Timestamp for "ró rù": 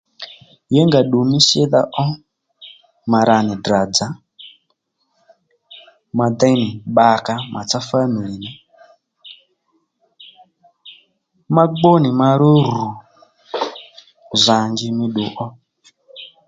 12.41-12.85